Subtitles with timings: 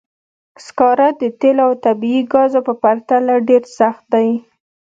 [0.65, 4.29] سکاره د تېلو او طبیعي ګازو په پرتله ډېر سخت دي.